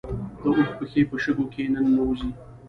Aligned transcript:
د 0.41 0.43
اوښ 0.47 0.67
پښې 0.77 1.01
په 1.09 1.15
شګو 1.23 1.45
کې 1.53 1.63
نه 1.73 1.79
ننوځي 1.85 2.29